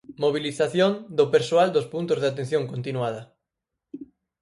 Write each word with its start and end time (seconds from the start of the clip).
Mobilización 0.23 0.91
do 1.17 1.25
persoal 1.33 1.67
dos 1.75 1.89
Puntos 1.93 2.19
de 2.19 2.29
Atención 2.31 2.63
Continuada. 2.73 3.21